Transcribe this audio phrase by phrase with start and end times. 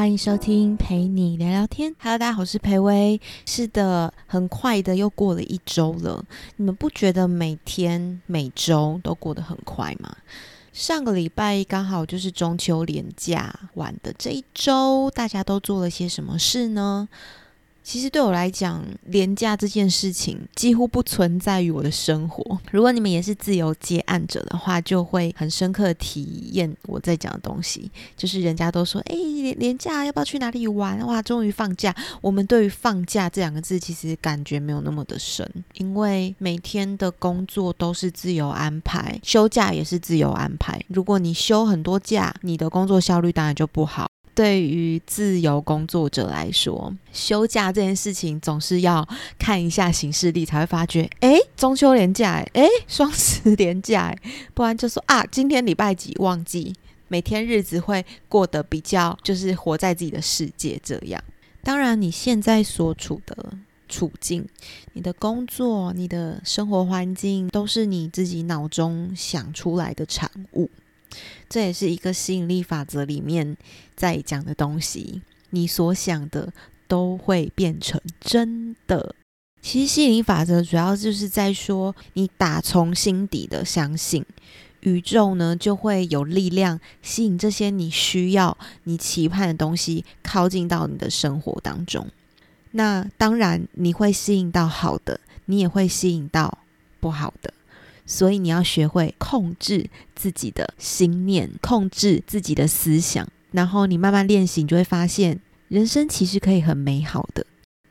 [0.00, 1.94] 欢迎收听陪你聊聊天。
[2.00, 3.20] Hello，大家好，我是裴薇。
[3.44, 6.24] 是的，很快的又过了一周了。
[6.56, 10.16] 你们不觉得每天每周都过得很快吗？
[10.72, 17.06] 上个礼拜刚好就是中秋连假晚的这一周，大家都做了些什么事呢？
[17.90, 22.56] 其实对我来讲，廉价这件事情几乎不存在于我的生活。
[22.70, 27.90] 如果你们也是自由接案者的话，就会很深刻体验我在讲的东西。
[28.16, 29.16] 就是人家都说，哎，
[29.56, 31.04] 廉价要不要去哪里玩？
[31.04, 31.92] 哇，终于放假。
[32.20, 35.44] 我们对于放假这两个字，其实感觉没有那么的深，
[35.74, 40.80] 因为每天的工作都是自由安排，休假也是自由安排。
[40.86, 44.08] 如果你休很多假，你的工作效率当然就不好。
[44.40, 49.06] 对于自由工作者来说，休假这件事情总是要
[49.38, 54.16] 看一下行事历，才会发觉，哎，中秋连假，哎，双十 连假，
[54.54, 56.74] 不然就说啊，今天礼拜几忘记，
[57.08, 61.22] 每天日子会过得比较，就是活在自己的世界这样。
[61.62, 63.52] 当然，你现在所处的
[63.90, 64.48] 处境、
[64.94, 70.70] 你的工作、你的生活环境，都是你自己脑中想出来的产物。
[71.50, 73.56] 这也是一个吸引力法则里面
[73.94, 75.20] 在讲的东西，
[75.50, 76.52] 你所想的
[76.86, 79.14] 都会变成真的。
[79.60, 84.24] 其实吸引力法则主要就是在说，你打从心底的相信，
[84.80, 92.06] 宇宙呢就会有力量吸引这些你需要、你期盼的东西靠近到你的生活当中。
[92.70, 96.58] 那当然，你会吸引到好的，你也会吸引到
[97.00, 97.52] 不好的。
[98.10, 107.46] 所以你要学会控制自己的心念，控制自己的思想，然后你慢慢练习，你就会发现人生其实可以很美好的。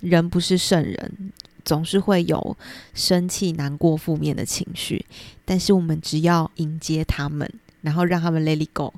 [0.00, 1.32] 人不是圣人，
[1.64, 2.56] 总是会有
[2.94, 5.04] 生气、难过、负面的情绪，
[5.44, 8.94] 但是我们只要迎接他们，然后让他们 let it go，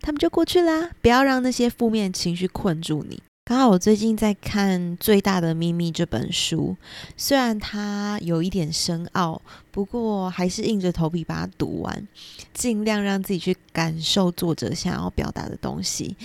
[0.00, 0.90] 他们就过去啦。
[1.02, 3.20] 不要让那些负面情绪困住你。
[3.50, 6.76] 刚好我最近在看《最大的秘密》这本书，
[7.16, 9.42] 虽然它有一点深奥，
[9.72, 12.06] 不过还是硬着头皮把它读完，
[12.54, 16.16] 尽量让自己去感受作者想要表达的东西。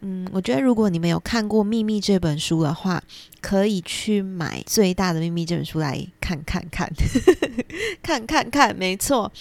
[0.00, 3.02] 嗯，我觉得如果你们有看过《秘密》这本书的话，
[3.40, 6.86] 可以去买《最大的秘密》这本书来看看看，
[8.04, 9.32] 看看看，没错。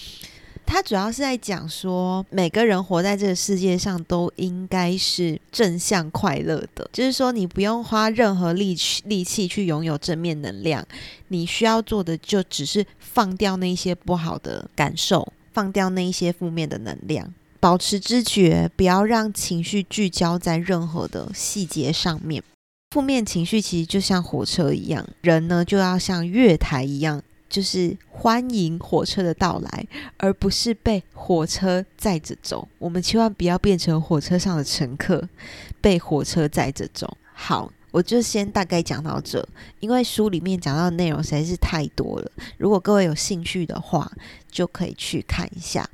[0.68, 10.86] 他主要是在讲说，每个人活在这个世界上都应该是正向快乐的，就是说你不用花任何力气力气去拥有正面能量，
[11.30, 22.44] 你需要做的就只是放掉那些不好的感受，放掉那一些负面的能量，保持知觉，不要让情绪聚焦在任何的细节上面。
[22.92, 27.22] 负面情绪其实就像火车一样，人呢就要像月台一样。
[27.50, 29.88] 就是欢迎火车的到来，
[30.18, 32.68] 而不是被火车载着走。
[32.78, 35.28] 我们千万不要变成火车上的乘客，
[35.80, 37.18] 被火车载着走。
[37.34, 39.48] 好，我就先大概讲到这，
[39.80, 42.32] 因为书里面讲到的内容实在是太多了。
[42.58, 44.12] 如果各位有兴趣的话，
[44.52, 45.90] 就可以去看一下。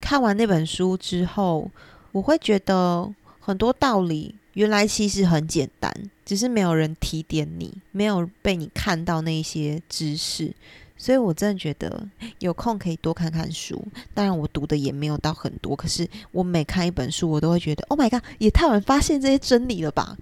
[0.00, 1.70] 看完那本书之后，
[2.12, 5.92] 我会觉得很多道理原来其实很简单，
[6.24, 10.54] 只是没有人提点你，没有被你看到那些知识。
[10.98, 12.06] 所以，我真的觉得
[12.40, 13.82] 有空可以多看看书。
[14.12, 20.16] 当然，我读的也没有到很多，可是我每看一本书，我都会觉得，Oh my god，也太晚发现这些真理了吧？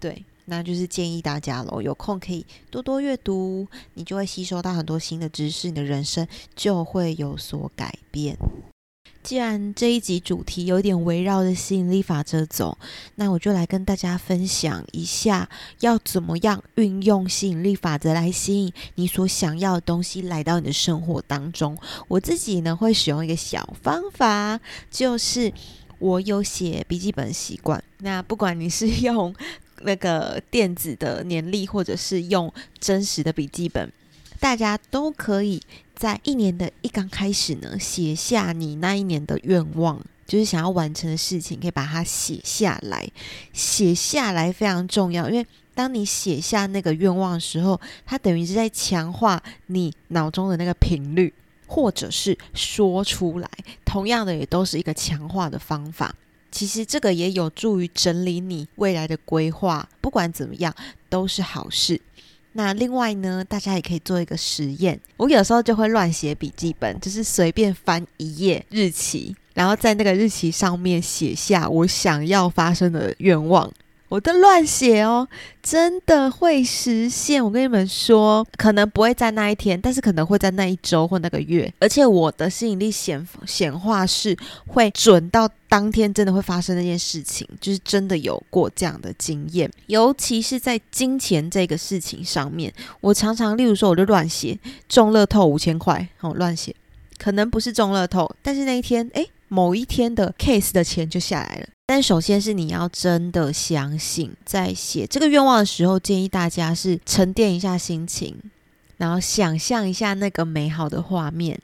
[0.00, 6.26] 对，那就是建议大家喽，有空可以多多阅读，你就会吸收到很多新的知识，你的人生
[6.56, 8.36] 就会有所改变。
[9.22, 12.76] 既然这一集主题有点围绕着吸引力法则走，
[13.14, 15.48] 那我就来跟大家分享一下，
[15.78, 21.78] 要怎么样运用吸引力法则来吸引你所想要的东西来到你的生活当中。
[22.08, 25.52] 我自己呢会使用一个小方法，就是
[26.00, 27.82] 我有写笔记本习惯。
[27.98, 29.32] 那不管你是用
[29.82, 33.92] 那个电子的年历，或者是用真实的笔记本，
[34.40, 35.62] 大家都可以。
[36.02, 43.08] 在一年的一刚开始呢，写下你那一年的愿望，就是想要完成的事情，可以把它写下来。
[43.52, 45.46] 写下来非常重要，因为
[45.76, 51.32] 当你写下那个愿望的时候，它等于是在强化你脑中的那个频率，
[51.68, 53.48] 或者是说出来，
[53.84, 56.12] 同样的也都是一个强化的方法。
[56.50, 60.74] 其实这个也有助于整理你未来的规划，不管怎么样
[61.08, 62.00] 都是好事。
[62.52, 65.00] 那另外呢，大家也可以做一个实验。
[65.16, 73.70] 我有时候就会乱写笔记本，就是随便翻一页日期，然后在那个日期上面写下我想要发生的愿望。
[74.12, 75.26] 我的乱写哦，
[75.62, 77.42] 真的会实现。
[77.42, 81.72] 我跟你们说，可能不会在那一天，但是可能会在那一周或那个月。
[81.78, 84.36] 而且我的吸引力显显化是
[84.66, 89.70] 会准到当天真的会发生那件事情，就是真的有过这样的经验。
[89.86, 92.70] 尤其是在金钱这个事情上面，
[93.00, 94.58] 我常常，例如说，我就乱写
[94.90, 96.76] 中乐透五千块，哦，乱写，
[97.16, 101.68] 可能不是中乐透，但是那一天，诶，某一天的 case 的钱就下来了。
[101.84, 108.34] 但首先是你要真的相信，在写这个愿望的时候，建议大家是沉淀一下心情，
[108.96, 111.60] 然后想象一下那个美好的画面。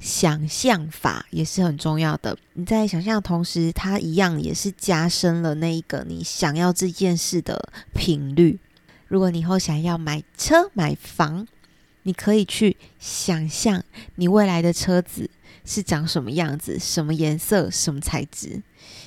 [0.00, 2.36] 想象法也是很重要的。
[2.54, 8.58] 你在想象的同时，它一样也是加深了那一个你想要这件事的频率。
[9.06, 11.46] 如果你以后想要买车买房，
[12.02, 13.84] 你可以去想象
[14.16, 15.30] 你未来的车子
[15.70, 18.62] 是长什么样子，什么颜色，什么材质。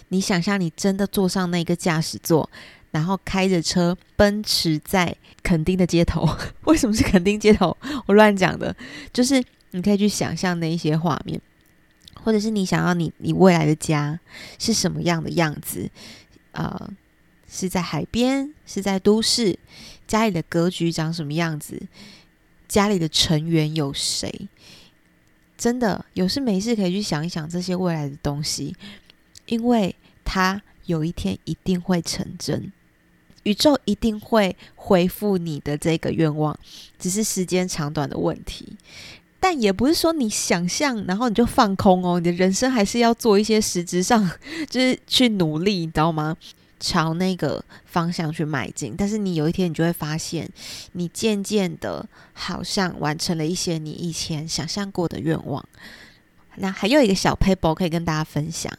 [0.09, 2.47] 你想象你真的坐上那个驾驶座，
[2.91, 6.29] 然后开着车奔驰在垦丁的街头。
[6.65, 7.75] 为什么是垦丁街头？
[8.05, 8.75] 我乱讲的。
[9.11, 11.41] 就是你可以去想象那一些画面，
[12.23, 14.19] 或者是你想要你你未来的家
[14.59, 15.89] 是什么样的样子？
[16.51, 16.93] 呃，
[17.49, 19.57] 是在海边，是在都市？
[20.05, 21.81] 家里的格局长什么样子？
[22.67, 24.47] 家里的成员有谁？
[25.61, 28.75] 真的有事没事可以去想一想这些未来的东西。
[29.45, 32.71] 因为它有一天一定会成真，
[33.43, 36.57] 宇宙一定会回复你的这个愿望，
[36.97, 38.75] 只是时间长短的问题。
[39.39, 44.27] 但也不是说你想象，然后你就放空哦，你的人生还是要做一些实质上，
[44.67, 46.35] 就是去努力，你知道吗？
[46.81, 48.95] 朝那个方向去迈进。
[48.97, 50.49] 但是你有一天，你就会发现，
[50.91, 55.63] 你渐渐的好像完成了一些你以前想象过的愿望。
[56.55, 58.69] 那还有一个小 paper 可以跟大家分享。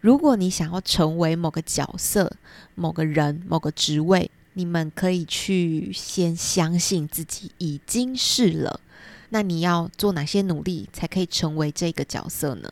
[0.00, 2.32] 如果你想要成为某个角色、
[2.74, 8.80] 某个人、某个职位，你们可以去先相信自己已经是了。
[9.30, 12.70] 那你要做哪些努力才可以成为这个角色呢？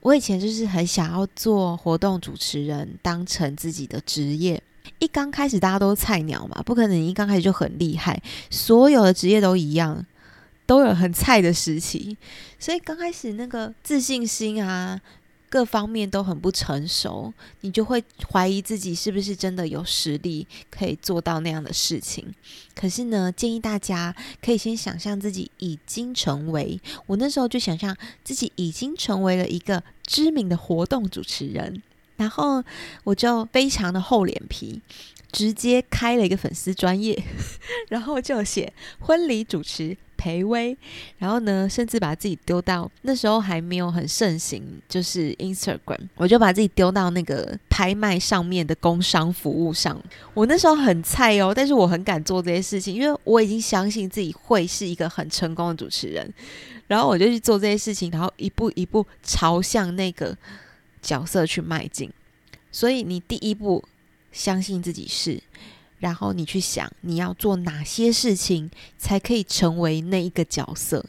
[0.00, 4.62] 我以前就是很想要做活动主持人，当成自己的职业。
[4.98, 8.20] 一刚开始大家都菜鸟嘛，不可能一刚开始就很厉害。
[8.50, 10.04] 所有的职业都一样，
[10.66, 12.16] 都有很菜的时期，
[12.58, 15.00] 所以刚开始那个自信心啊。
[15.54, 22.34] 各方面都很不成熟，你就会怀疑自己是不是真的有实力可以做到那样的事情。
[22.74, 24.12] 可是呢，建议大家
[24.42, 31.80] 可以先想象自己已经成为，我那时候就想象自己已经成为了一个知名的活动主持人，
[32.16, 32.60] 然后
[33.04, 34.82] 我就非常的厚脸皮。
[35.30, 37.20] 直接开了一个粉丝专业，
[37.90, 40.76] 然后就写婚礼主持裴威，
[41.18, 50.00] 然后呢，甚至把自己丢到那时候还没有很盛行，就是 Instagram，我就把自己丢到那个拍卖上面的工商服务上。
[50.32, 56.32] 我那时候很菜哦，但是我很敢做这些事情，因为我已经相信自己会是一个很成功的主持人，
[56.86, 60.36] 然后我就去做这些事情，然后一步一步朝向那个
[61.02, 62.10] 角色去迈进。
[62.70, 63.84] 所以你第一步。
[64.34, 65.40] 相信自己是，
[66.04, 71.02] 然后你去想你要做哪些事情才可以成为那一个角色。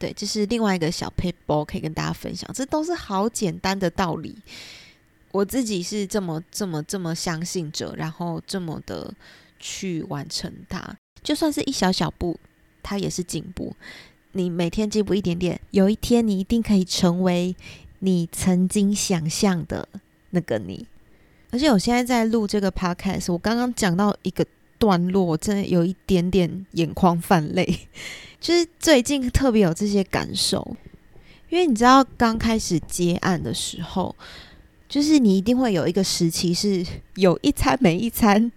[0.00, 2.50] 对，这是另外一个小 paper 可以跟大家分享。
[2.52, 4.36] 这都是好简单的道理，
[5.30, 9.14] 我自己是这么这么这么相信着，然后这么的
[9.60, 10.96] 去完成它。
[11.22, 12.36] 就算是一小小步，
[12.82, 13.76] 它也是进步。
[14.32, 17.54] 你每天进步一点点，有一天你一定可以成为
[18.00, 19.88] 你曾经想象的
[20.30, 20.88] 那个你。
[21.52, 24.44] 而且我现在在录这个 podcast，我刚刚讲到一个
[24.78, 27.80] 段落，我真的有一点点眼眶泛泪，
[28.40, 30.76] 就是最近特别有这些感受，
[31.50, 34.16] 因为你知道刚开始接案的时候，
[34.88, 36.84] 就是你一定会有一个时期是
[37.16, 38.50] 有一餐没一餐，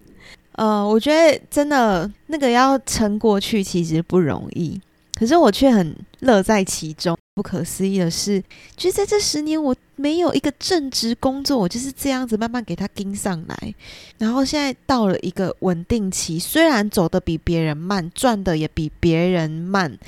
[0.52, 4.80] 呃，我觉得真的那个要撑过去其实不容易，
[5.14, 7.14] 可是我却很乐在其中。
[7.34, 8.42] 不可思议的是，
[8.78, 13.74] 就是在这十年，我没有一个正职工作，我就是这样子慢慢给他盯上来。
[14.18, 19.98] 然后现在到了一个稳定期，虽然走的比别人慢，赚的也比别人慢，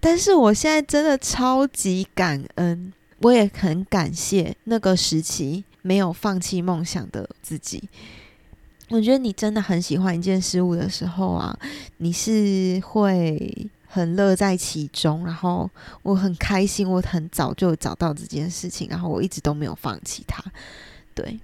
[0.00, 7.88] 但是我现在真的超级感恩，我也很感谢那个时期没有放弃梦想的自己。
[8.88, 11.58] 我觉得你真的很喜欢一件事物的时候啊，
[11.98, 13.68] 你是会。
[13.94, 15.70] 很乐在其中，然后
[16.02, 20.42] 我很开心，我很早就找到这件事情，然后我一直都没有放弃它。
[21.14, 21.38] 对，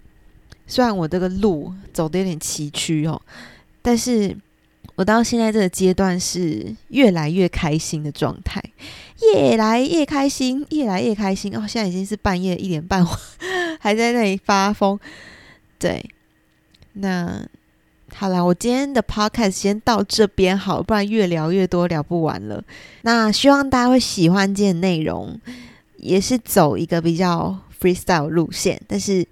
[0.66, 3.22] 虽然我这个路走的有点崎岖哦，
[3.80, 4.36] 但是
[4.96, 8.60] 我到现在这个阶段是越来越开心的状态，
[9.32, 11.64] 越来越开心，越来越开心哦！
[11.68, 13.06] 现在已经是半夜一点半，
[13.78, 14.98] 还在那里发疯。
[15.78, 16.04] 对，
[16.94, 17.46] 那
[18.14, 22.62] 好啦，我今天的 podcast 先到这边好，不然越聊越多，聊不完了。
[23.00, 25.40] 那希望大家会喜欢今天内容，
[25.96, 29.26] 也是走一个比较 freestyle 路线，但是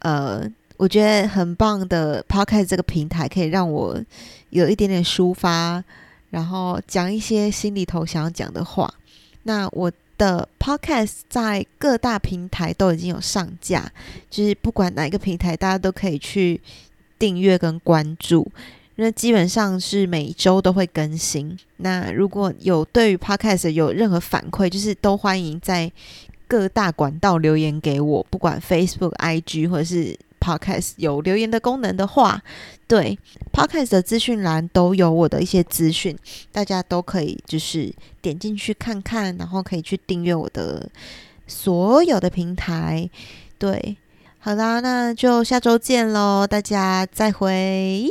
[0.00, 0.46] 呃，
[0.76, 3.98] 我觉得很棒的 podcast 这个平台可以让我
[4.50, 5.82] 有一点点抒发，
[6.28, 8.92] 然后讲一些心里头想要讲的话。
[9.44, 13.90] 那我的 podcast 在各大平台都已经有上架，
[14.28, 16.60] 就是不管哪一个平台，大家都可以去。
[17.18, 18.46] 订阅跟关注，
[18.96, 21.58] 那基本上是每周都会更新。
[21.78, 25.90] 那如果有对于 Podcast 有任何反馈，就是都欢迎在
[26.46, 32.42] 各大管道留言给我，不管 Facebook、IG 或者是 Podcast 有留言的功能的话，
[32.86, 33.18] 对
[33.52, 36.16] Podcast 的资讯栏都有我的一些资讯，
[36.50, 40.90] 大家都可以就是点进去看看，然后可以去订阅我的
[41.46, 43.08] 所有的平台，
[43.58, 43.96] 对。
[44.40, 48.08] 好啦，那就下周见喽，大家再会。